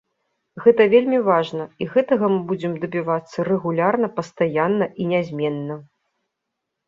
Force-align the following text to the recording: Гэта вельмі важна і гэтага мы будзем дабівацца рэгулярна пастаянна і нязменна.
Гэта 0.63 0.85
вельмі 0.93 1.19
важна 1.27 1.65
і 1.83 1.87
гэтага 1.95 2.25
мы 2.33 2.39
будзем 2.51 2.73
дабівацца 2.85 3.45
рэгулярна 3.51 4.07
пастаянна 4.17 4.85
і 5.03 5.09
нязменна. 5.11 5.75